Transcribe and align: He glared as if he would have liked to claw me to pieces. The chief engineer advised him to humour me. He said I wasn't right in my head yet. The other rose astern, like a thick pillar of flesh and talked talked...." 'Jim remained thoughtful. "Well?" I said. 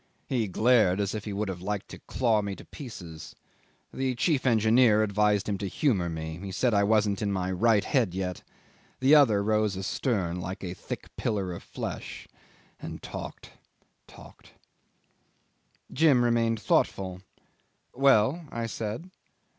He 0.25 0.47
glared 0.47 0.99
as 0.99 1.13
if 1.13 1.25
he 1.25 1.31
would 1.33 1.47
have 1.47 1.61
liked 1.61 1.87
to 1.89 1.99
claw 1.99 2.41
me 2.41 2.55
to 2.55 2.65
pieces. 2.65 3.35
The 3.93 4.15
chief 4.15 4.47
engineer 4.47 5.03
advised 5.03 5.47
him 5.47 5.59
to 5.59 5.67
humour 5.67 6.09
me. 6.09 6.39
He 6.41 6.51
said 6.51 6.73
I 6.73 6.83
wasn't 6.83 7.19
right 7.21 7.27
in 7.27 7.31
my 7.31 7.79
head 7.85 8.15
yet. 8.15 8.41
The 8.99 9.13
other 9.13 9.43
rose 9.43 9.77
astern, 9.77 10.41
like 10.41 10.63
a 10.63 10.73
thick 10.73 11.15
pillar 11.17 11.53
of 11.53 11.61
flesh 11.61 12.27
and 12.81 12.99
talked 13.03 13.51
talked...." 14.07 14.53
'Jim 15.93 16.23
remained 16.25 16.59
thoughtful. 16.59 17.21
"Well?" 17.93 18.45
I 18.51 18.65
said. 18.65 19.11